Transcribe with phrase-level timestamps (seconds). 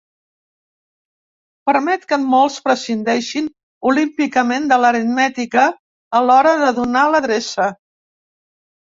[1.69, 3.49] Permet que molts prescindeixen
[3.89, 5.67] olímpicament de l'aritmètica
[6.21, 7.69] a l'hora de donar l'adreça.